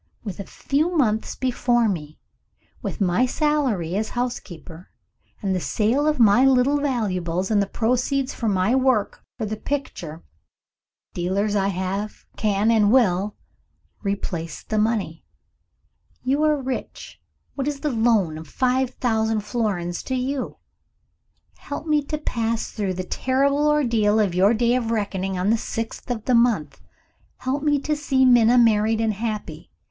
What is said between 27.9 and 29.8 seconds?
see Minna married and happy!